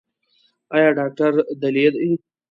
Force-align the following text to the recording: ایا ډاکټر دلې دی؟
ایا 0.75 0.89
ډاکټر 0.97 1.31
دلې 1.61 1.87
دی؟ 1.95 2.09